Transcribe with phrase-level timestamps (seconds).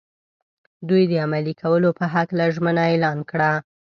[0.87, 3.51] دوی د عملي کولو په هکله ژمنه اعلان کړه.